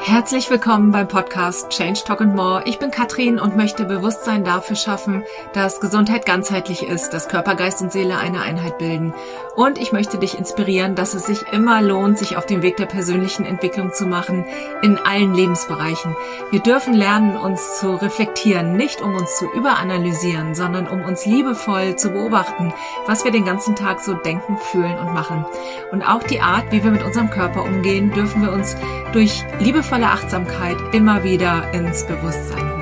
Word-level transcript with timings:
Herzlich 0.00 0.48
willkommen 0.48 0.92
beim 0.92 1.08
Podcast 1.08 1.70
Change 1.70 2.00
Talk 2.04 2.20
and 2.20 2.34
More. 2.34 2.62
Ich 2.66 2.78
bin 2.78 2.90
Katrin 2.90 3.38
und 3.38 3.56
möchte 3.56 3.84
Bewusstsein 3.84 4.44
dafür 4.44 4.76
schaffen, 4.76 5.24
dass 5.52 5.80
Gesundheit 5.80 6.24
ganzheitlich 6.24 6.84
ist, 6.84 7.10
dass 7.10 7.28
Körper, 7.28 7.56
Geist 7.56 7.82
und 7.82 7.92
Seele 7.92 8.16
eine 8.16 8.40
Einheit 8.40 8.78
bilden. 8.78 9.12
Und 9.56 9.76
ich 9.76 9.92
möchte 9.92 10.16
dich 10.16 10.38
inspirieren, 10.38 10.94
dass 10.94 11.14
es 11.14 11.26
sich 11.26 11.52
immer 11.52 11.82
lohnt, 11.82 12.16
sich 12.16 12.36
auf 12.36 12.46
den 12.46 12.62
Weg 12.62 12.76
der 12.76 12.86
persönlichen 12.86 13.44
Entwicklung 13.44 13.92
zu 13.92 14.06
machen, 14.06 14.46
in 14.82 14.98
allen 14.98 15.34
Lebensbereichen. 15.34 16.16
Wir 16.52 16.60
dürfen 16.60 16.94
lernen, 16.94 17.36
uns 17.36 17.78
zu 17.80 18.00
reflektieren, 18.00 18.76
nicht 18.76 19.02
um 19.02 19.14
uns 19.14 19.36
zu 19.36 19.46
überanalysieren, 19.52 20.54
sondern 20.54 20.86
um 20.86 21.02
uns 21.02 21.26
liebevoll 21.26 21.96
zu 21.96 22.10
beobachten, 22.10 22.72
was 23.06 23.24
wir 23.24 23.32
den 23.32 23.44
ganzen 23.44 23.74
Tag 23.74 24.00
so 24.00 24.14
denken, 24.14 24.56
fühlen 24.58 24.96
und 24.96 25.12
machen. 25.12 25.44
Und 25.90 26.02
auch 26.02 26.22
die 26.22 26.40
Art, 26.40 26.70
wie 26.70 26.84
wir 26.84 26.92
mit 26.92 27.02
unserem 27.02 27.30
Körper 27.30 27.64
umgehen, 27.64 28.12
dürfen 28.12 28.42
wir 28.42 28.52
uns 28.52 28.76
durch 29.12 29.44
liebevolle 29.58 29.97
liebevolle 29.98 30.12
Achtsamkeit 30.12 30.76
immer 30.94 31.24
wieder 31.24 31.72
ins 31.72 32.06
Bewusstsein 32.06 32.70
holen. 32.70 32.78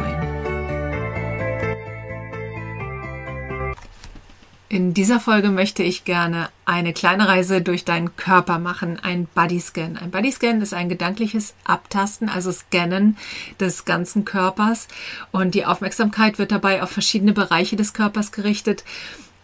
In 4.69 4.93
dieser 4.93 5.19
Folge 5.19 5.49
möchte 5.49 5.83
ich 5.83 6.05
gerne 6.05 6.51
eine 6.67 6.93
kleine 6.93 7.27
Reise 7.27 7.63
durch 7.63 7.87
deinen 7.87 8.17
Körper 8.17 8.59
machen, 8.59 8.99
ein 9.03 9.27
Bodyscan. 9.35 9.97
Ein 9.97 10.11
Bodyscan 10.11 10.61
ist 10.61 10.75
ein 10.75 10.91
gedankliches 10.91 11.55
Abtasten, 11.65 12.29
also 12.29 12.53
Scannen 12.53 13.17
des 13.61 13.87
ganzen 13.87 14.27
Körpers 14.27 14.89
und 15.33 15.55
die 15.55 15.65
Aufmerksamkeit 15.65 16.39
wird 16.39 16.53
dabei 16.53 16.83
auf 16.83 16.91
verschiedene 16.91 17.33
Bereiche 17.33 17.77
des 17.77 17.95
Körpers 17.95 18.31
gerichtet 18.31 18.85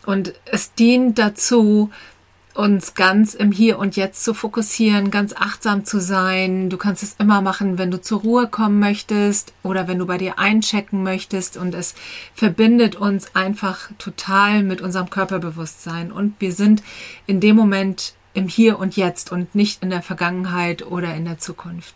und 0.05 0.35
es 0.45 0.75
dient 0.75 1.19
dazu, 1.19 1.91
uns 2.55 2.95
ganz 2.95 3.35
im 3.35 3.53
Hier 3.53 3.79
und 3.79 3.97
Jetzt 3.97 4.25
zu 4.25 4.35
fokussieren, 4.35 5.11
ganz 5.11 5.35
achtsam 5.35 5.85
zu 5.85 6.01
sein. 6.01 6.69
Du 6.69 6.77
kannst 6.77 7.03
es 7.03 7.17
immer 7.19 7.41
machen, 7.41 7.79
wenn 7.79 7.91
du 7.91 8.01
zur 8.01 8.21
Ruhe 8.21 8.47
kommen 8.47 8.79
möchtest 8.79 9.53
oder 9.63 9.89
wenn 9.89 9.99
du 9.99 10.07
bei 10.07 10.19
dir 10.19 10.39
einchecken 10.39 11.03
möchtest 11.03 11.57
und 11.57 11.75
es 11.75 11.95
verbindet 12.35 12.97
uns 12.97 13.35
einfach 13.35 13.91
total 13.99 14.63
mit 14.63 14.81
unserem 14.81 15.11
Körperbewusstsein 15.11 16.13
und 16.13 16.35
wir 16.41 16.53
sind 16.53 16.83
in 17.27 17.41
dem 17.41 17.57
Moment 17.57 18.15
im 18.35 18.49
Hier 18.49 18.79
und 18.79 18.97
Jetzt 18.97 19.33
und 19.33 19.55
nicht 19.55 19.83
in 19.83 19.91
der 19.91 20.03
Vergangenheit 20.03 20.87
oder 20.87 21.15
in 21.15 21.25
der 21.25 21.39
Zukunft. 21.39 21.95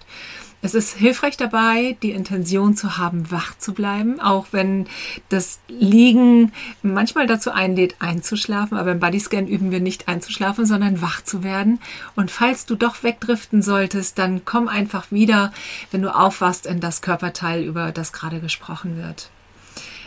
Es 0.66 0.74
ist 0.74 0.96
hilfreich 0.96 1.36
dabei, 1.36 1.96
die 2.02 2.10
Intention 2.10 2.74
zu 2.74 2.98
haben, 2.98 3.30
wach 3.30 3.56
zu 3.56 3.72
bleiben, 3.72 4.18
auch 4.20 4.48
wenn 4.50 4.88
das 5.28 5.60
Liegen 5.68 6.50
manchmal 6.82 7.28
dazu 7.28 7.52
einlädt, 7.52 7.94
einzuschlafen. 8.00 8.76
Aber 8.76 8.90
im 8.90 8.98
Bodyscan 8.98 9.46
üben 9.46 9.70
wir 9.70 9.78
nicht 9.78 10.08
einzuschlafen, 10.08 10.66
sondern 10.66 11.00
wach 11.00 11.22
zu 11.22 11.44
werden. 11.44 11.78
Und 12.16 12.32
falls 12.32 12.66
du 12.66 12.74
doch 12.74 13.04
wegdriften 13.04 13.62
solltest, 13.62 14.18
dann 14.18 14.44
komm 14.44 14.66
einfach 14.66 15.12
wieder, 15.12 15.52
wenn 15.92 16.02
du 16.02 16.12
aufwachst, 16.12 16.66
in 16.66 16.80
das 16.80 17.00
Körperteil, 17.00 17.62
über 17.62 17.92
das 17.92 18.12
gerade 18.12 18.40
gesprochen 18.40 18.96
wird. 18.96 19.30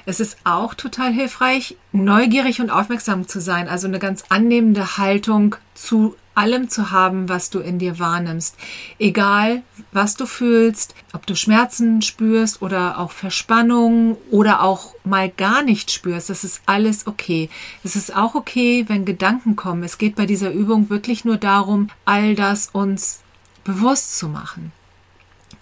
Es 0.05 0.19
ist 0.19 0.39
auch 0.43 0.73
total 0.73 1.13
hilfreich, 1.13 1.77
neugierig 1.93 2.59
und 2.59 2.69
aufmerksam 2.69 3.29
zu 3.29 3.39
sein, 3.39 3.69
also 3.69 3.87
eine 3.87 3.99
ganz 3.99 4.25
annehmende 4.27 4.97
Haltung 4.97 5.55
zu 5.73 6.17
allem 6.39 6.69
zu 6.69 6.91
haben, 6.91 7.27
was 7.27 7.49
du 7.49 7.59
in 7.59 7.79
dir 7.79 7.99
wahrnimmst. 7.99 8.55
Egal, 8.97 9.61
was 9.91 10.15
du 10.15 10.25
fühlst, 10.25 10.95
ob 11.11 11.27
du 11.27 11.35
Schmerzen 11.35 12.01
spürst 12.01 12.61
oder 12.61 12.97
auch 12.97 13.11
Verspannung 13.11 14.17
oder 14.31 14.63
auch 14.63 14.95
mal 15.03 15.29
gar 15.29 15.61
nicht 15.63 15.91
spürst, 15.91 16.29
das 16.29 16.45
ist 16.45 16.61
alles 16.65 17.07
okay. 17.07 17.49
Es 17.83 17.97
ist 17.97 18.15
auch 18.15 18.35
okay, 18.35 18.85
wenn 18.87 19.03
Gedanken 19.03 19.57
kommen. 19.57 19.83
Es 19.83 19.97
geht 19.97 20.15
bei 20.15 20.25
dieser 20.25 20.51
Übung 20.51 20.89
wirklich 20.89 21.25
nur 21.25 21.37
darum, 21.37 21.89
all 22.05 22.35
das 22.35 22.69
uns 22.71 23.19
bewusst 23.65 24.17
zu 24.17 24.29
machen. 24.29 24.71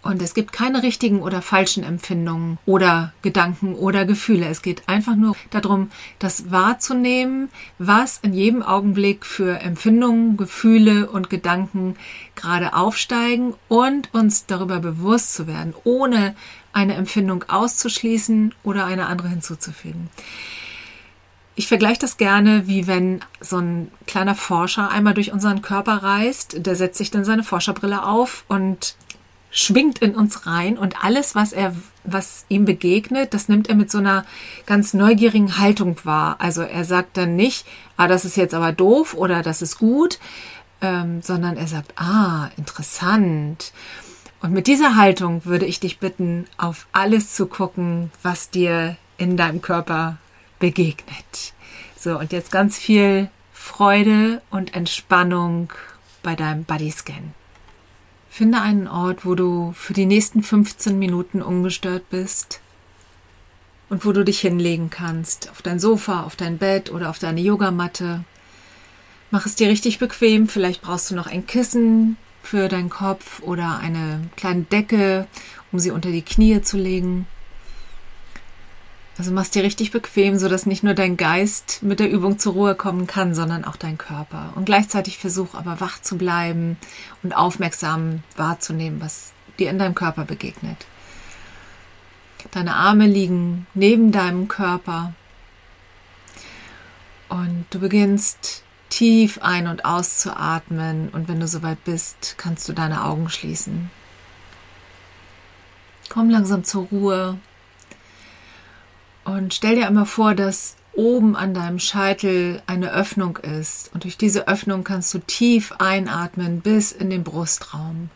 Und 0.07 0.21
es 0.21 0.33
gibt 0.33 0.53
keine 0.53 0.83
richtigen 0.83 1.21
oder 1.21 1.41
falschen 1.41 1.83
Empfindungen 1.83 2.59
oder 2.65 3.11
Gedanken 3.23 3.75
oder 3.75 4.05
Gefühle. 4.05 4.45
Es 4.47 4.61
geht 4.61 4.87
einfach 4.87 5.17
nur 5.17 5.35
darum, 5.49 5.91
das 6.17 6.49
wahrzunehmen, 6.49 7.49
was 7.77 8.17
in 8.19 8.33
jedem 8.33 8.63
Augenblick 8.63 9.25
für 9.25 9.59
Empfindungen, 9.59 10.37
Gefühle 10.37 11.09
und 11.09 11.29
Gedanken 11.29 11.97
gerade 12.35 12.73
aufsteigen 12.73 13.53
und 13.67 14.13
uns 14.13 14.45
darüber 14.45 14.79
bewusst 14.79 15.33
zu 15.33 15.45
werden, 15.45 15.73
ohne 15.83 16.37
eine 16.71 16.93
Empfindung 16.93 17.43
auszuschließen 17.49 18.55
oder 18.63 18.85
eine 18.85 19.07
andere 19.07 19.27
hinzuzufügen. 19.27 20.09
Ich 21.59 21.67
vergleiche 21.67 21.99
das 21.99 22.17
gerne, 22.17 22.67
wie 22.67 22.85
wenn 22.85 23.21
so 23.41 23.57
ein 23.57 23.91
kleiner 24.05 24.35
Forscher 24.35 24.89
einmal 24.89 25.15
durch 25.15 25.33
unseren 25.33 25.63
Körper 25.63 26.03
reist. 26.03 26.65
Der 26.65 26.75
setzt 26.75 26.99
sich 26.99 27.09
dann 27.09 27.25
seine 27.25 27.43
Forscherbrille 27.43 28.05
auf 28.05 28.45
und 28.47 28.95
schwingt 29.57 29.99
in 29.99 30.15
uns 30.15 30.45
rein 30.45 30.77
und 30.77 31.03
alles, 31.03 31.33
was 31.33 31.51
er, 31.51 31.75
was 32.03 32.45
ihm 32.47 32.65
begegnet, 32.65 33.33
das 33.33 33.49
nimmt 33.49 33.69
er 33.69 33.75
mit 33.75 33.89
so 33.89 33.97
einer 33.97 34.23
ganz 34.67 34.93
neugierigen 34.93 35.57
Haltung 35.57 35.97
wahr. 36.03 36.35
Also 36.39 36.61
er 36.61 36.85
sagt 36.85 37.17
dann 37.17 37.35
nicht, 37.35 37.65
ah, 37.97 38.07
das 38.07 38.23
ist 38.23 38.37
jetzt 38.37 38.53
aber 38.53 38.71
doof 38.71 39.15
oder 39.15 39.41
das 39.41 39.63
ist 39.63 39.79
gut, 39.79 40.19
ähm, 40.81 41.23
sondern 41.23 41.57
er 41.57 41.65
sagt, 41.65 41.99
ah, 41.99 42.49
interessant. 42.55 43.73
Und 44.41 44.53
mit 44.53 44.67
dieser 44.67 44.95
Haltung 44.95 45.43
würde 45.43 45.65
ich 45.65 45.79
dich 45.79 45.97
bitten, 45.97 46.45
auf 46.57 46.85
alles 46.91 47.33
zu 47.33 47.47
gucken, 47.47 48.11
was 48.21 48.51
dir 48.51 48.95
in 49.17 49.37
deinem 49.37 49.63
Körper 49.63 50.17
begegnet. 50.59 51.53
So, 51.97 52.19
und 52.19 52.31
jetzt 52.31 52.51
ganz 52.51 52.77
viel 52.77 53.31
Freude 53.51 54.43
und 54.51 54.75
Entspannung 54.75 55.73
bei 56.21 56.35
deinem 56.35 56.63
Bodyscan. 56.63 57.33
Finde 58.37 58.61
einen 58.61 58.87
Ort, 58.87 59.25
wo 59.25 59.33
du 59.33 59.73
für 59.75 59.93
die 59.93 60.05
nächsten 60.05 60.43
15 60.43 60.99
Minuten 60.99 61.41
ungestört 61.41 62.07
bist 62.11 62.61
und 63.89 64.05
wo 64.05 64.11
du 64.11 64.23
dich 64.23 64.41
hinlegen 64.41 64.91
kannst, 64.91 65.49
auf 65.49 65.63
dein 65.63 65.79
Sofa, 65.79 66.21
auf 66.21 66.35
dein 66.35 66.59
Bett 66.59 66.91
oder 66.91 67.09
auf 67.09 67.17
deine 67.17 67.41
Yogamatte. 67.41 68.23
Mach 69.31 69.47
es 69.47 69.55
dir 69.55 69.69
richtig 69.69 69.97
bequem, 69.97 70.47
vielleicht 70.47 70.83
brauchst 70.83 71.09
du 71.09 71.15
noch 71.15 71.25
ein 71.25 71.47
Kissen 71.47 72.15
für 72.43 72.67
deinen 72.67 72.91
Kopf 72.91 73.41
oder 73.41 73.79
eine 73.79 74.29
kleine 74.35 74.65
Decke, 74.65 75.25
um 75.71 75.79
sie 75.79 75.89
unter 75.89 76.11
die 76.11 76.21
Knie 76.21 76.61
zu 76.61 76.77
legen. 76.77 77.25
Also 79.17 79.31
machst 79.31 79.55
dir 79.55 79.63
richtig 79.63 79.91
bequem, 79.91 80.37
so 80.37 80.47
dass 80.47 80.67
nicht 80.67 80.83
nur 80.83 80.93
dein 80.93 81.17
Geist 81.17 81.81
mit 81.81 81.99
der 81.99 82.09
Übung 82.09 82.37
zur 82.37 82.53
Ruhe 82.53 82.75
kommen 82.75 83.07
kann, 83.07 83.33
sondern 83.33 83.65
auch 83.65 83.75
dein 83.75 83.97
Körper. 83.97 84.53
Und 84.55 84.65
gleichzeitig 84.65 85.17
versuch 85.17 85.55
aber 85.55 85.79
wach 85.79 85.99
zu 86.01 86.17
bleiben 86.17 86.77
und 87.23 87.35
aufmerksam 87.35 88.21
wahrzunehmen, 88.35 89.01
was 89.01 89.33
dir 89.57 89.71
in 89.71 89.79
deinem 89.79 89.95
Körper 89.95 90.23
begegnet. 90.23 90.85
Deine 92.51 92.75
Arme 92.75 93.07
liegen 93.07 93.65
neben 93.73 94.11
deinem 94.11 94.47
Körper 94.47 95.13
und 97.29 97.65
du 97.71 97.79
beginnst 97.79 98.63
tief 98.89 99.39
ein- 99.41 99.67
und 99.67 99.83
auszuatmen 99.83 101.09
und 101.09 101.27
wenn 101.27 101.39
du 101.39 101.47
soweit 101.47 101.83
bist, 101.83 102.35
kannst 102.37 102.69
du 102.69 102.73
deine 102.73 103.03
Augen 103.03 103.29
schließen. 103.29 103.89
Komm 106.09 106.29
langsam 106.29 106.63
zur 106.63 106.85
Ruhe 106.85 107.37
und 109.27 109.53
stell 109.53 109.75
dir 109.75 109.87
einmal 109.87 110.05
vor, 110.05 110.35
dass 110.35 110.77
oben 110.93 111.35
an 111.35 111.53
deinem 111.53 111.79
Scheitel 111.79 112.61
eine 112.65 112.93
Öffnung 112.93 113.35
ist. 113.35 113.93
Und 113.93 114.05
durch 114.05 114.17
diese 114.17 114.47
Öffnung 114.47 114.85
kannst 114.85 115.13
du 115.13 115.19
tief 115.19 115.73
einatmen 115.79 116.61
bis 116.61 116.93
in 116.93 117.09
den 117.09 117.25
Brustraum. 117.25 118.09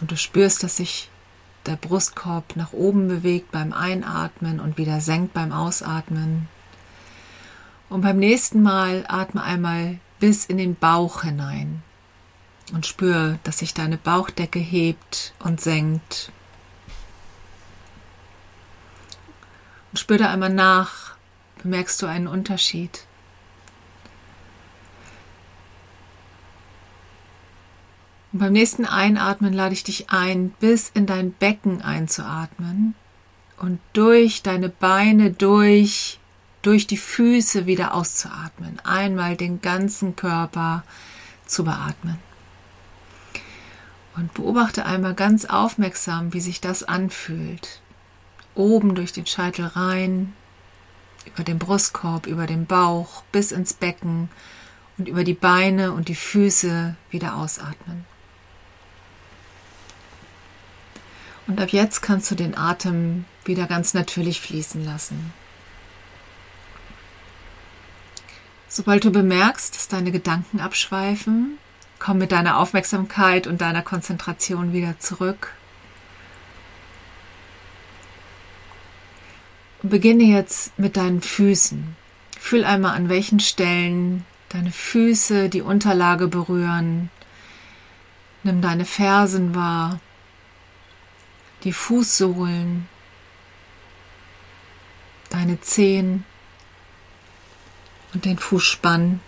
Und 0.00 0.12
du 0.12 0.16
spürst, 0.16 0.62
dass 0.62 0.76
sich 0.76 1.10
der 1.66 1.74
Brustkorb 1.74 2.54
nach 2.54 2.72
oben 2.72 3.08
bewegt 3.08 3.50
beim 3.50 3.72
Einatmen 3.72 4.60
und 4.60 4.78
wieder 4.78 5.00
senkt 5.00 5.34
beim 5.34 5.50
Ausatmen. 5.50 6.48
Und 7.88 8.02
beim 8.02 8.18
nächsten 8.18 8.62
Mal 8.62 9.04
atme 9.08 9.42
einmal 9.42 9.98
bis 10.20 10.44
in 10.44 10.58
den 10.58 10.76
Bauch 10.76 11.22
hinein 11.22 11.82
und 12.72 12.86
spür, 12.86 13.40
dass 13.42 13.58
sich 13.58 13.74
deine 13.74 13.96
Bauchdecke 13.96 14.60
hebt 14.60 15.34
und 15.40 15.60
senkt 15.60 16.30
spür 19.96 20.18
da 20.18 20.30
einmal 20.30 20.52
nach. 20.52 21.16
Bemerkst 21.62 22.00
du 22.02 22.06
einen 22.06 22.26
Unterschied? 22.26 23.04
Und 28.32 28.40
beim 28.40 28.52
nächsten 28.52 28.84
Einatmen 28.84 29.52
lade 29.52 29.72
ich 29.72 29.84
dich 29.84 30.10
ein, 30.10 30.50
bis 30.60 30.90
in 30.90 31.06
dein 31.06 31.32
Becken 31.32 31.80
einzuatmen 31.80 32.94
und 33.56 33.80
durch 33.94 34.42
deine 34.42 34.68
Beine 34.68 35.30
durch, 35.30 36.18
durch 36.60 36.86
die 36.86 36.98
Füße 36.98 37.66
wieder 37.66 37.94
auszuatmen. 37.94 38.78
Einmal 38.84 39.36
den 39.36 39.62
ganzen 39.62 40.16
Körper 40.16 40.84
zu 41.46 41.64
beatmen. 41.64 42.18
Und 44.16 44.34
beobachte 44.34 44.84
einmal 44.84 45.14
ganz 45.14 45.46
aufmerksam, 45.46 46.32
wie 46.32 46.40
sich 46.40 46.60
das 46.60 46.82
anfühlt 46.82 47.80
oben 48.56 48.94
durch 48.94 49.12
den 49.12 49.26
Scheitel 49.26 49.66
rein, 49.66 50.34
über 51.26 51.44
den 51.44 51.58
Brustkorb, 51.58 52.26
über 52.26 52.46
den 52.46 52.66
Bauch, 52.66 53.22
bis 53.32 53.52
ins 53.52 53.74
Becken 53.74 54.28
und 54.98 55.08
über 55.08 55.24
die 55.24 55.34
Beine 55.34 55.92
und 55.92 56.08
die 56.08 56.14
Füße 56.14 56.96
wieder 57.10 57.36
ausatmen. 57.36 58.04
Und 61.46 61.60
ab 61.60 61.70
jetzt 61.70 62.02
kannst 62.02 62.30
du 62.30 62.34
den 62.34 62.56
Atem 62.56 63.24
wieder 63.44 63.66
ganz 63.66 63.94
natürlich 63.94 64.40
fließen 64.40 64.84
lassen. 64.84 65.32
Sobald 68.68 69.04
du 69.04 69.12
bemerkst, 69.12 69.76
dass 69.76 69.88
deine 69.88 70.10
Gedanken 70.10 70.60
abschweifen, 70.60 71.58
komm 71.98 72.18
mit 72.18 72.32
deiner 72.32 72.58
Aufmerksamkeit 72.58 73.46
und 73.46 73.60
deiner 73.60 73.82
Konzentration 73.82 74.72
wieder 74.72 74.98
zurück 74.98 75.52
beginne 79.86 80.24
jetzt 80.24 80.78
mit 80.78 80.96
deinen 80.96 81.22
Füßen. 81.22 81.96
Fühl 82.38 82.64
einmal 82.64 82.94
an 82.96 83.08
welchen 83.08 83.40
Stellen 83.40 84.24
deine 84.48 84.70
Füße 84.70 85.48
die 85.48 85.62
Unterlage 85.62 86.28
berühren. 86.28 87.10
Nimm 88.42 88.60
deine 88.60 88.84
Fersen 88.84 89.54
wahr, 89.54 89.98
die 91.64 91.72
Fußsohlen, 91.72 92.88
deine 95.30 95.60
Zehen 95.60 96.24
und 98.14 98.24
den 98.24 98.38
Fußspann. 98.38 99.20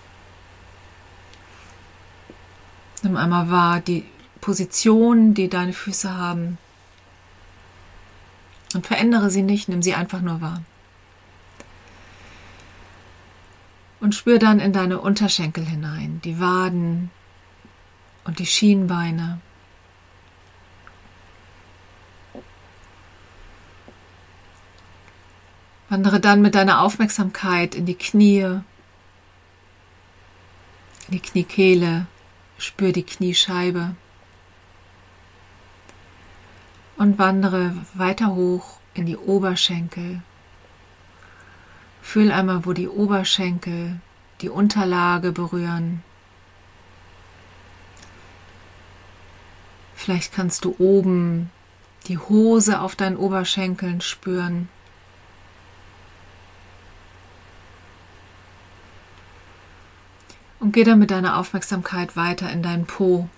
Nimm 3.02 3.16
einmal 3.16 3.50
wahr 3.50 3.81
die 3.81 4.05
Position, 4.40 5.34
die 5.34 5.49
deine 5.49 5.72
Füße 5.72 6.14
haben. 6.16 6.58
Und 8.79 8.87
verändere 8.87 9.29
sie 9.29 9.43
nicht, 9.43 9.69
nimm 9.69 9.83
sie 9.83 9.95
einfach 9.95 10.21
nur 10.21 10.41
wahr. 10.41 10.63
Und 13.99 14.15
spür 14.15 14.39
dann 14.39 14.61
in 14.61 14.73
deine 14.73 15.01
Unterschenkel 15.01 15.65
hinein, 15.65 16.21
die 16.23 16.39
Waden 16.39 17.11
und 18.23 18.39
die 18.39 18.47
Schienbeine. 18.47 19.41
Wandere 25.89 26.21
dann 26.21 26.41
mit 26.41 26.55
deiner 26.55 26.81
Aufmerksamkeit 26.83 27.75
in 27.75 27.85
die 27.85 27.97
Knie, 27.97 28.43
in 28.43 28.63
die 31.09 31.19
Kniekehle, 31.19 32.07
spür 32.59 32.93
die 32.93 33.03
Kniescheibe 33.03 33.97
und 36.99 37.19
wandere 37.19 37.75
weiter 37.95 38.35
hoch 38.35 38.81
in 38.93 39.06
die 39.06 39.17
Oberschenkel. 39.17 40.21
Fühl 42.03 42.33
einmal, 42.33 42.67
wo 42.67 42.73
die 42.73 42.89
Oberschenkel 42.89 44.00
die 44.41 44.49
Unterlage 44.49 45.33
berühren. 45.33 46.03
Vielleicht 49.95 50.33
kannst 50.33 50.65
du 50.65 50.75
oben 50.79 51.50
die 52.06 52.19
Hose 52.19 52.81
auf 52.81 52.97
deinen 52.97 53.17
Oberschenkeln 53.17 54.01
spüren. 54.01 54.69
Und 60.61 60.73
geh 60.73 60.83
dann 60.83 60.99
mit 60.99 61.11
deiner 61.11 61.37
Aufmerksamkeit 61.37 62.17
weiter 62.17 62.51
in 62.51 62.62
deinen 62.62 62.87
Po. 62.87 63.29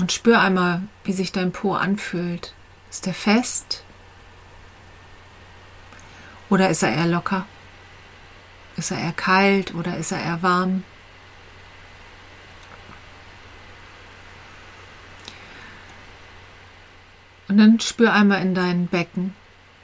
Und 0.00 0.12
spür 0.12 0.40
einmal, 0.40 0.80
wie 1.04 1.12
sich 1.12 1.30
dein 1.30 1.52
Po 1.52 1.74
anfühlt. 1.74 2.54
Ist 2.88 3.06
er 3.06 3.12
fest? 3.12 3.84
Oder 6.48 6.70
ist 6.70 6.82
er 6.82 6.94
eher 6.94 7.06
locker? 7.06 7.44
Ist 8.78 8.90
er 8.92 8.98
eher 8.98 9.12
kalt 9.12 9.74
oder 9.74 9.98
ist 9.98 10.10
er 10.10 10.22
eher 10.22 10.42
warm? 10.42 10.84
Und 17.48 17.58
dann 17.58 17.78
spür 17.78 18.14
einmal 18.14 18.40
in 18.40 18.54
dein 18.54 18.86
Becken, 18.86 19.34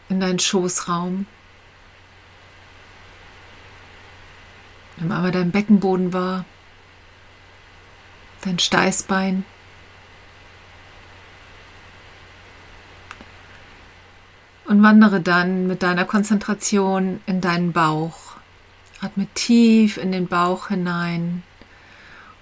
in 0.08 0.20
deinen 0.20 0.38
Schoßraum. 0.38 1.26
Nimm 4.96 5.12
einmal 5.12 5.32
dein 5.32 5.50
Beckenboden 5.50 6.14
wahr, 6.14 6.46
dein 8.40 8.58
Steißbein. 8.58 9.44
Und 14.76 14.82
wandere 14.82 15.23
dann 15.23 15.67
mit 15.67 15.82
deiner 15.82 16.05
Konzentration 16.05 17.23
in 17.25 17.40
deinen 17.40 17.73
Bauch. 17.73 18.37
Atme 19.00 19.26
tief 19.32 19.96
in 19.96 20.12
den 20.12 20.26
Bauch 20.26 20.69
hinein. 20.69 21.44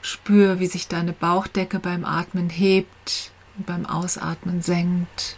Spür, 0.03 0.59
wie 0.59 0.67
sich 0.67 0.89
deine 0.89 1.13
Bauchdecke 1.13 1.79
beim 1.79 2.05
Atmen 2.05 2.51
hebt 2.51 3.31
und 3.57 3.67
beim 3.67 3.87
Ausatmen 3.87 4.63
senkt. 4.63 5.37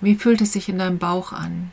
Wie 0.00 0.14
fühlt 0.14 0.40
es 0.40 0.54
sich 0.54 0.70
in 0.70 0.78
deinem 0.78 0.96
Bauch 0.96 1.34
an? 1.34 1.70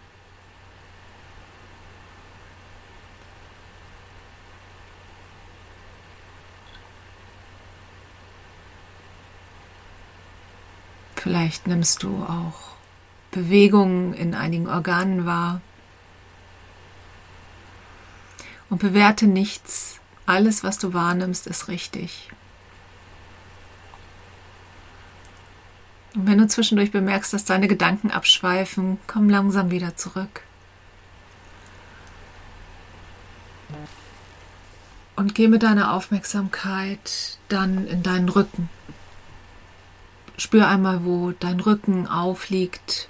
Vielleicht 11.15 11.65
nimmst 11.67 12.03
du 12.03 12.25
auch 12.27 12.72
Bewegungen 13.33 14.13
in 14.13 14.33
einigen 14.35 14.67
Organen 14.67 15.25
wahr. 15.25 15.61
Und 18.69 18.79
bewerte 18.79 19.27
nichts. 19.27 19.99
Alles, 20.25 20.63
was 20.63 20.79
du 20.79 20.93
wahrnimmst, 20.93 21.47
ist 21.47 21.67
richtig. 21.67 22.29
Und 26.15 26.27
wenn 26.27 26.37
du 26.37 26.47
zwischendurch 26.47 26.91
bemerkst, 26.91 27.33
dass 27.33 27.43
deine 27.43 27.67
Gedanken 27.67 28.11
abschweifen, 28.11 28.99
komm 29.07 29.29
langsam 29.29 29.71
wieder 29.71 29.95
zurück. 29.95 30.43
Und 35.15 35.35
geh 35.35 35.47
mit 35.47 35.63
deiner 35.63 35.93
Aufmerksamkeit 35.93 37.37
dann 37.49 37.87
in 37.87 38.03
deinen 38.03 38.29
Rücken. 38.29 38.69
Spür 40.37 40.67
einmal, 40.67 41.05
wo 41.05 41.31
dein 41.31 41.59
Rücken 41.59 42.07
aufliegt. 42.07 43.09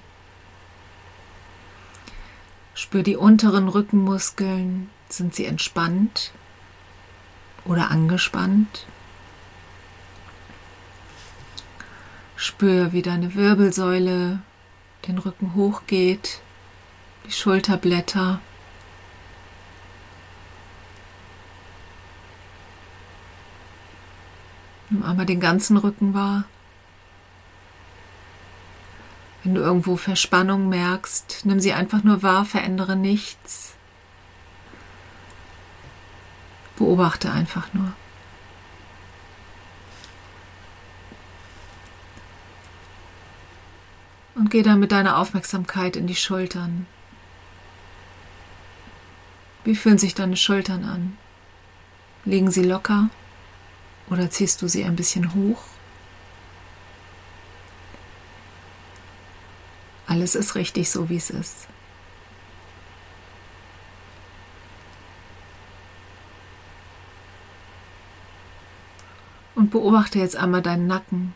Spür 2.76 3.04
die 3.04 3.16
unteren 3.16 3.68
Rückenmuskeln. 3.68 4.90
Sind 5.10 5.36
sie 5.36 5.46
entspannt 5.46 6.32
oder 7.66 7.92
angespannt? 7.92 8.88
Spür, 12.36 12.92
wie 12.94 13.04
deine 13.04 13.36
Wirbelsäule 13.36 14.40
den 15.08 15.18
Rücken 15.18 15.54
hochgeht, 15.54 16.42
die 17.26 17.32
Schulterblätter. 17.32 18.42
Nimm 24.90 25.04
einmal 25.04 25.26
den 25.26 25.40
ganzen 25.40 25.78
Rücken 25.78 26.14
wahr. 26.14 26.46
Wenn 29.44 29.56
du 29.56 29.62
irgendwo 29.62 29.98
Verspannung 29.98 30.70
merkst, 30.70 31.42
nimm 31.44 31.60
sie 31.60 31.74
einfach 31.74 32.04
nur 32.04 32.24
wahr, 32.24 32.46
verändere 32.46 32.96
nichts. 32.96 33.76
Beobachte 36.78 37.30
einfach 37.32 37.74
nur. 37.74 37.92
Und 44.36 44.50
geh 44.50 44.64
dann 44.64 44.80
mit 44.80 44.92
deiner 44.92 45.18
Aufmerksamkeit 45.18 45.96
in 45.96 46.08
die 46.08 46.16
Schultern. 46.16 46.88
Wie 49.64 49.76
fühlen 49.76 49.98
sich 49.98 50.16
deine 50.16 50.38
Schultern 50.38 50.86
an? 50.86 51.18
Liegen 52.26 52.50
sie 52.50 52.64
locker 52.64 53.10
oder 54.10 54.30
ziehst 54.30 54.62
du 54.62 54.68
sie 54.68 54.86
ein 54.86 54.96
bisschen 54.96 55.34
hoch? 55.34 55.73
Alles 60.14 60.36
ist 60.36 60.54
richtig 60.54 60.92
so, 60.92 61.10
wie 61.10 61.16
es 61.16 61.32
ist. 61.32 61.68
Und 69.56 69.72
beobachte 69.72 70.20
jetzt 70.20 70.36
einmal 70.36 70.62
deinen 70.62 70.86
Nacken, 70.86 71.34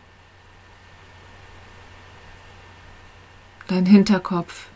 deinen 3.66 3.88
Hinterkopf. 3.88 4.68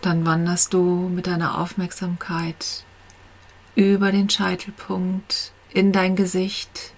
Dann 0.00 0.26
wanderst 0.26 0.74
du 0.74 1.08
mit 1.08 1.28
deiner 1.28 1.60
Aufmerksamkeit 1.60 2.82
über 3.76 4.10
den 4.10 4.28
Scheitelpunkt 4.28 5.51
in 5.72 5.92
dein 5.92 6.16
Gesicht 6.16 6.92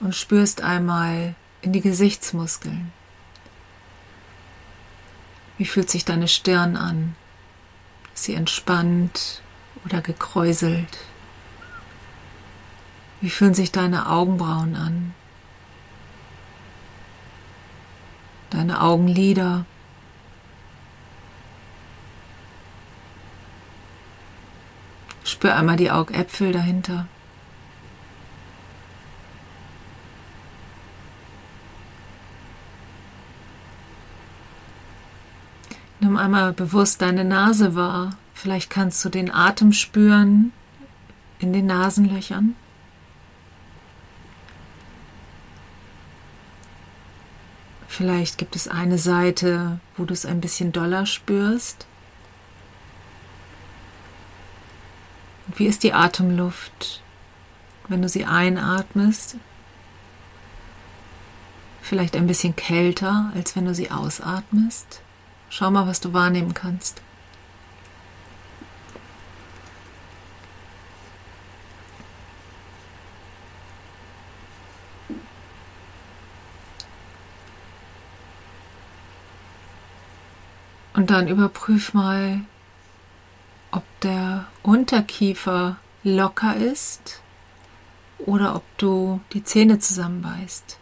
und 0.00 0.14
spürst 0.14 0.62
einmal 0.62 1.34
in 1.60 1.72
die 1.72 1.82
Gesichtsmuskeln. 1.82 2.92
Wie 5.58 5.66
fühlt 5.66 5.90
sich 5.90 6.06
deine 6.06 6.26
Stirn 6.26 6.76
an? 6.76 7.14
Ist 8.14 8.24
sie 8.24 8.34
entspannt 8.34 9.42
oder 9.84 10.00
gekräuselt? 10.00 10.98
Wie 13.20 13.28
fühlen 13.28 13.52
sich 13.52 13.70
deine 13.70 14.08
Augenbrauen 14.08 14.74
an? 14.74 15.14
Deine 18.48 18.80
Augenlider? 18.80 19.66
Spür 25.24 25.54
einmal 25.54 25.76
die 25.76 25.90
Augäpfel 25.90 26.52
dahinter. 26.52 27.06
Nimm 36.00 36.16
einmal 36.16 36.52
bewusst 36.52 37.02
deine 37.02 37.24
Nase 37.24 37.74
wahr. 37.74 38.10
Vielleicht 38.34 38.70
kannst 38.70 39.04
du 39.04 39.08
den 39.08 39.30
Atem 39.30 39.72
spüren 39.72 40.52
in 41.38 41.52
den 41.52 41.66
Nasenlöchern. 41.66 42.56
Vielleicht 47.86 48.38
gibt 48.38 48.56
es 48.56 48.66
eine 48.66 48.96
Seite, 48.98 49.78
wo 49.96 50.04
du 50.04 50.14
es 50.14 50.24
ein 50.24 50.40
bisschen 50.40 50.72
doller 50.72 51.04
spürst. 51.06 51.86
wie 55.56 55.66
ist 55.66 55.82
die 55.82 55.92
Atemluft, 55.92 57.02
wenn 57.88 58.02
du 58.02 58.08
sie 58.08 58.24
einatmest? 58.24 59.36
Vielleicht 61.82 62.16
ein 62.16 62.26
bisschen 62.26 62.54
kälter, 62.56 63.32
als 63.34 63.56
wenn 63.56 63.64
du 63.64 63.74
sie 63.74 63.90
ausatmest. 63.90 65.02
Schau 65.52 65.70
mal, 65.70 65.86
was 65.86 66.00
du 66.00 66.12
wahrnehmen 66.12 66.54
kannst. 66.54 67.02
Und 80.94 81.10
dann 81.10 81.28
überprüf 81.28 81.94
mal, 81.94 82.40
ob 83.72 83.82
der 84.02 84.46
Unterkiefer 84.62 85.76
locker 86.04 86.54
ist 86.56 87.22
oder 88.18 88.54
ob 88.54 88.64
du 88.78 89.20
die 89.32 89.42
Zähne 89.42 89.78
zusammenbeißt. 89.78 90.78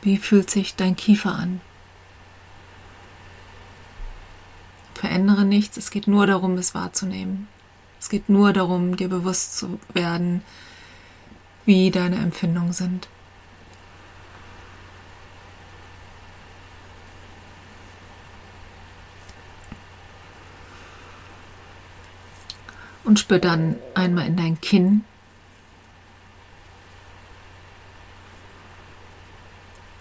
Wie 0.00 0.16
fühlt 0.16 0.48
sich 0.48 0.76
dein 0.76 0.96
Kiefer 0.96 1.34
an? 1.34 1.60
Verändere 4.98 5.44
nichts, 5.44 5.76
es 5.76 5.92
geht 5.92 6.08
nur 6.08 6.26
darum, 6.26 6.58
es 6.58 6.74
wahrzunehmen. 6.74 7.46
Es 8.00 8.08
geht 8.08 8.28
nur 8.28 8.52
darum, 8.52 8.96
dir 8.96 9.08
bewusst 9.08 9.56
zu 9.56 9.78
werden, 9.94 10.42
wie 11.66 11.92
deine 11.92 12.16
Empfindungen 12.16 12.72
sind. 12.72 13.06
Und 23.04 23.20
spür 23.20 23.38
dann 23.38 23.76
einmal 23.94 24.26
in 24.26 24.36
dein 24.36 24.60
Kinn. 24.60 25.04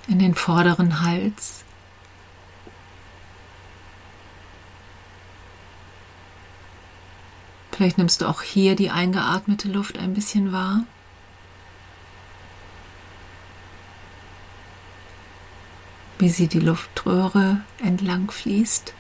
In 0.07 0.17
den 0.17 0.33
vorderen 0.33 1.01
Hals. 1.01 1.63
Vielleicht 7.77 7.99
nimmst 7.99 8.21
du 8.21 8.25
auch 8.25 8.41
hier 8.41 8.75
die 8.75 8.89
eingeatmete 8.89 9.67
Luft 9.67 9.99
ein 9.99 10.15
bisschen 10.15 10.51
wahr. 10.51 10.83
Wie 16.17 16.29
sie 16.29 16.47
die 16.47 16.59
Luftröhre 16.59 17.61
entlang 17.77 18.31
fließt. 18.31 18.95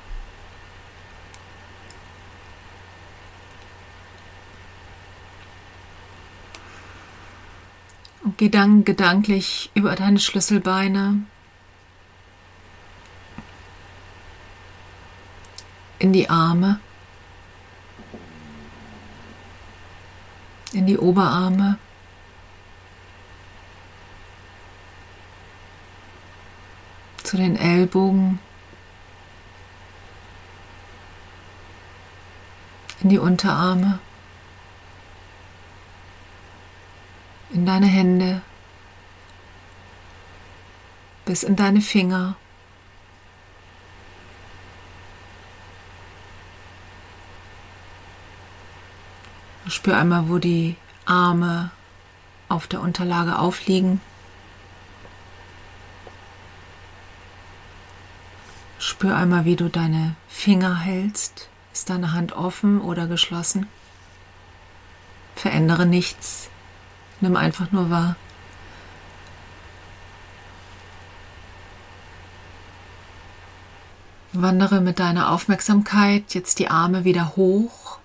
Und 8.25 8.37
geh 8.37 8.49
dann 8.49 8.85
gedanklich 8.85 9.71
über 9.73 9.95
deine 9.95 10.19
Schlüsselbeine 10.19 11.23
in 15.97 16.13
die 16.13 16.29
Arme. 16.29 16.79
In 20.77 20.85
die 20.85 20.97
Oberarme. 20.97 21.79
Zu 27.23 27.37
den 27.37 27.57
Ellbogen. 27.57 28.39
In 33.01 33.09
die 33.09 33.17
Unterarme. 33.17 33.99
In 37.49 37.65
deine 37.65 37.87
Hände. 37.87 38.41
Bis 41.25 41.41
in 41.41 41.55
deine 41.55 41.81
Finger. 41.81 42.35
Spür 49.69 49.97
einmal, 49.97 50.29
wo 50.29 50.37
die 50.37 50.77
Arme 51.05 51.71
auf 52.47 52.67
der 52.67 52.81
Unterlage 52.81 53.37
aufliegen. 53.37 53.99
Spür 58.79 59.17
einmal, 59.17 59.43
wie 59.43 59.57
du 59.57 59.69
deine 59.69 60.15
Finger 60.29 60.77
hältst. 60.77 61.49
Ist 61.73 61.89
deine 61.89 62.13
Hand 62.13 62.31
offen 62.33 62.79
oder 62.79 63.07
geschlossen? 63.07 63.67
Verändere 65.35 65.85
nichts. 65.85 66.49
Nimm 67.19 67.35
einfach 67.35 67.71
nur 67.71 67.89
wahr. 67.89 68.15
Wandere 74.31 74.81
mit 74.81 74.99
deiner 74.99 75.31
Aufmerksamkeit 75.31 76.33
jetzt 76.33 76.59
die 76.59 76.69
Arme 76.69 77.03
wieder 77.03 77.35
hoch 77.35 77.99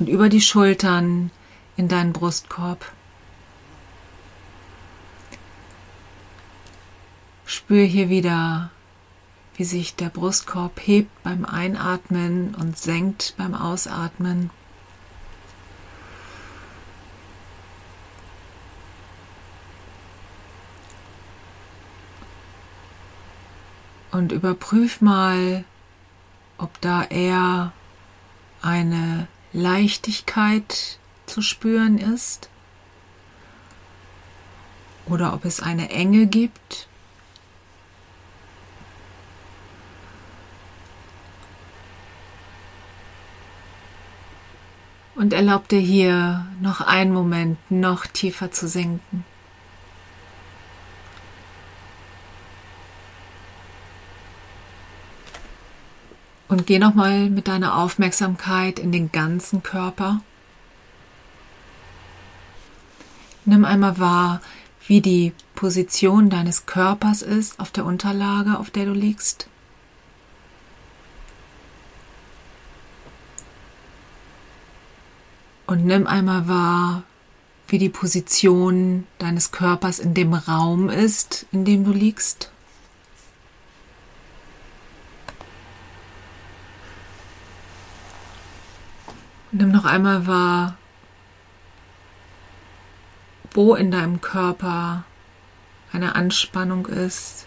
und 0.00 0.08
über 0.08 0.30
die 0.30 0.40
Schultern 0.40 1.30
in 1.76 1.86
deinen 1.86 2.14
Brustkorb. 2.14 2.90
Spür 7.44 7.84
hier 7.84 8.08
wieder, 8.08 8.70
wie 9.56 9.64
sich 9.64 9.94
der 9.94 10.08
Brustkorb 10.08 10.80
hebt 10.80 11.22
beim 11.22 11.44
Einatmen 11.44 12.54
und 12.54 12.78
senkt 12.78 13.34
beim 13.36 13.54
Ausatmen. 13.54 14.50
Und 24.12 24.32
überprüf 24.32 25.00
mal, 25.02 25.64
ob 26.56 26.80
da 26.80 27.04
eher 27.04 27.72
eine 28.62 29.28
Leichtigkeit 29.52 30.98
zu 31.26 31.42
spüren 31.42 31.98
ist 31.98 32.48
oder 35.06 35.34
ob 35.34 35.44
es 35.44 35.60
eine 35.60 35.90
Enge 35.90 36.26
gibt. 36.26 36.88
Und 45.16 45.34
erlaub 45.34 45.68
dir 45.68 45.80
hier 45.80 46.46
noch 46.60 46.80
einen 46.80 47.12
Moment 47.12 47.58
noch 47.70 48.06
tiefer 48.06 48.52
zu 48.52 48.68
sinken. 48.68 49.24
Und 56.50 56.66
geh 56.66 56.80
nochmal 56.80 57.30
mit 57.30 57.46
deiner 57.46 57.76
Aufmerksamkeit 57.76 58.80
in 58.80 58.90
den 58.90 59.12
ganzen 59.12 59.62
Körper. 59.62 60.20
Nimm 63.44 63.64
einmal 63.64 64.00
wahr, 64.00 64.40
wie 64.84 65.00
die 65.00 65.32
Position 65.54 66.28
deines 66.28 66.66
Körpers 66.66 67.22
ist 67.22 67.60
auf 67.60 67.70
der 67.70 67.84
Unterlage, 67.84 68.58
auf 68.58 68.70
der 68.70 68.86
du 68.86 68.92
liegst. 68.92 69.46
Und 75.68 75.86
nimm 75.86 76.08
einmal 76.08 76.48
wahr, 76.48 77.04
wie 77.68 77.78
die 77.78 77.88
Position 77.88 79.06
deines 79.18 79.52
Körpers 79.52 80.00
in 80.00 80.14
dem 80.14 80.34
Raum 80.34 80.88
ist, 80.88 81.46
in 81.52 81.64
dem 81.64 81.84
du 81.84 81.92
liegst. 81.92 82.50
Nimm 89.52 89.72
noch 89.72 89.84
einmal 89.84 90.28
wahr, 90.28 90.76
wo 93.50 93.74
in 93.74 93.90
deinem 93.90 94.20
Körper 94.20 95.02
eine 95.92 96.14
Anspannung 96.14 96.86
ist, 96.86 97.46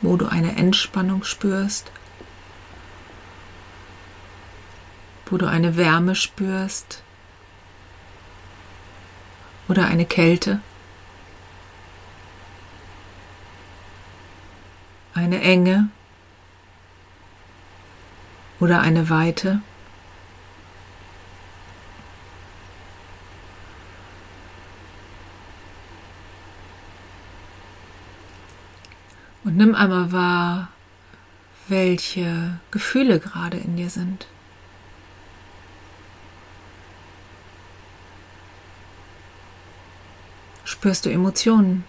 wo 0.00 0.16
du 0.16 0.26
eine 0.26 0.56
Entspannung 0.56 1.22
spürst, 1.22 1.92
wo 5.26 5.36
du 5.36 5.46
eine 5.46 5.76
Wärme 5.76 6.16
spürst 6.16 7.04
oder 9.68 9.86
eine 9.86 10.06
Kälte, 10.06 10.60
eine 15.14 15.40
Enge 15.40 15.88
oder 18.58 18.80
eine 18.80 19.08
Weite. 19.08 19.60
Einmal 29.76 30.12
wahr, 30.12 30.68
welche 31.68 32.58
Gefühle 32.70 33.20
gerade 33.20 33.56
in 33.56 33.76
dir 33.76 33.90
sind. 33.90 34.26
Spürst 40.64 41.06
du 41.06 41.10
Emotionen? 41.10 41.84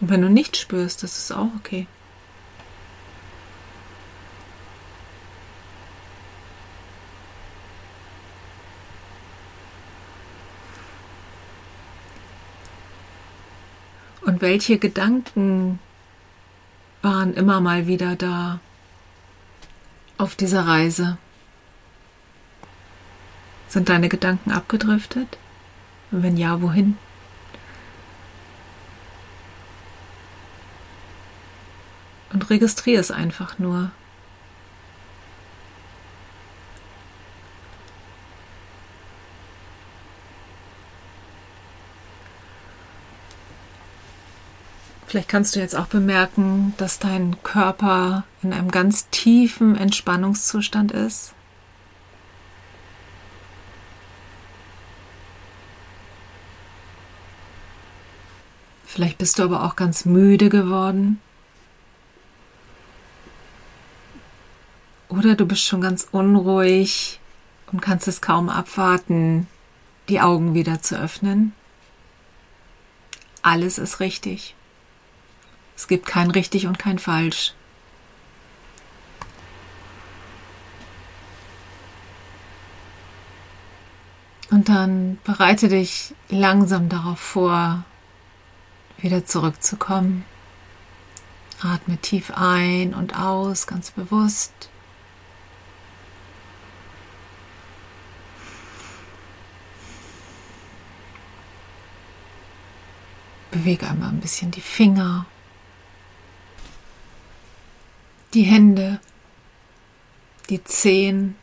Und 0.00 0.10
wenn 0.10 0.22
du 0.22 0.28
nicht 0.28 0.56
spürst, 0.56 1.02
das 1.02 1.16
ist 1.18 1.32
auch 1.32 1.48
okay. 1.56 1.86
Welche 14.44 14.76
Gedanken 14.76 15.78
waren 17.00 17.32
immer 17.32 17.62
mal 17.62 17.86
wieder 17.86 18.14
da 18.14 18.60
auf 20.18 20.36
dieser 20.36 20.66
Reise? 20.66 21.16
Sind 23.68 23.88
deine 23.88 24.10
Gedanken 24.10 24.52
abgedriftet? 24.52 25.38
Und 26.10 26.22
wenn 26.22 26.36
ja, 26.36 26.60
wohin? 26.60 26.98
Und 32.34 32.50
registriere 32.50 33.00
es 33.00 33.10
einfach 33.10 33.58
nur. 33.58 33.92
Vielleicht 45.14 45.28
kannst 45.28 45.54
du 45.54 45.60
jetzt 45.60 45.76
auch 45.76 45.86
bemerken, 45.86 46.74
dass 46.76 46.98
dein 46.98 47.40
Körper 47.44 48.24
in 48.42 48.52
einem 48.52 48.72
ganz 48.72 49.08
tiefen 49.10 49.76
Entspannungszustand 49.76 50.90
ist. 50.90 51.34
Vielleicht 58.84 59.18
bist 59.18 59.38
du 59.38 59.44
aber 59.44 59.62
auch 59.62 59.76
ganz 59.76 60.04
müde 60.04 60.48
geworden. 60.48 61.20
Oder 65.08 65.36
du 65.36 65.46
bist 65.46 65.62
schon 65.62 65.80
ganz 65.80 66.08
unruhig 66.10 67.20
und 67.70 67.80
kannst 67.80 68.08
es 68.08 68.20
kaum 68.20 68.48
abwarten, 68.48 69.46
die 70.08 70.20
Augen 70.20 70.54
wieder 70.54 70.82
zu 70.82 70.98
öffnen. 70.98 71.52
Alles 73.42 73.78
ist 73.78 74.00
richtig. 74.00 74.56
Es 75.76 75.88
gibt 75.88 76.06
kein 76.06 76.30
richtig 76.30 76.66
und 76.66 76.78
kein 76.78 76.98
falsch. 76.98 77.54
Und 84.50 84.68
dann 84.68 85.18
bereite 85.24 85.68
dich 85.68 86.14
langsam 86.28 86.88
darauf 86.88 87.18
vor, 87.18 87.84
wieder 88.98 89.24
zurückzukommen. 89.24 90.24
Atme 91.60 91.96
tief 91.98 92.30
ein 92.30 92.94
und 92.94 93.18
aus, 93.18 93.66
ganz 93.66 93.90
bewusst. 93.90 94.52
Bewege 103.50 103.88
einmal 103.88 104.10
ein 104.10 104.20
bisschen 104.20 104.50
die 104.50 104.60
Finger 104.60 105.26
die 108.34 108.42
Hände, 108.42 109.00
die 110.50 110.62
Zehen, 110.64 111.36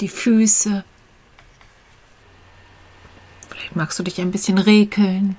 die 0.00 0.08
Füße. 0.08 0.84
Vielleicht 3.48 3.76
magst 3.76 3.98
du 3.98 4.02
dich 4.02 4.20
ein 4.20 4.30
bisschen 4.30 4.58
rekeln, 4.58 5.36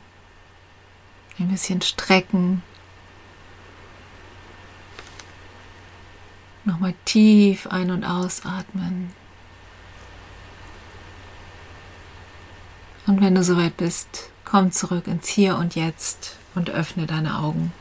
ein 1.39 1.49
bisschen 1.49 1.81
strecken. 1.81 2.63
Nochmal 6.63 6.93
tief 7.05 7.67
ein- 7.67 7.91
und 7.91 8.03
ausatmen. 8.03 9.13
Und 13.07 13.21
wenn 13.21 13.35
du 13.35 13.43
soweit 13.43 13.77
bist, 13.77 14.31
komm 14.43 14.71
zurück 14.71 15.07
ins 15.07 15.29
Hier 15.29 15.55
und 15.55 15.75
Jetzt 15.75 16.37
und 16.55 16.69
öffne 16.69 17.07
deine 17.07 17.39
Augen. 17.39 17.71